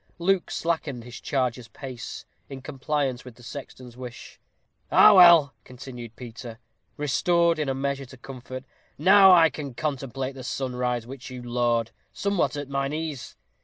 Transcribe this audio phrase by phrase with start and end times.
[0.17, 4.39] Luke slackened his charger's pace, in compliance with the sexton's wish.
[4.91, 5.13] "Ah!
[5.13, 6.57] well," continued Peter,
[6.97, 8.63] restored in a measure to comfort;
[8.97, 13.35] "now I can contemplate the sunrise, which you laud, somewhat at mine ease.